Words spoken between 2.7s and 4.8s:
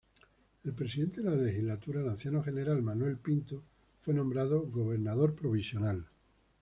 Manuel Pinto, fue nombrado